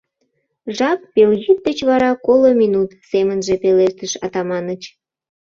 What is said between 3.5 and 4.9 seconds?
пелештыш Атаманыч.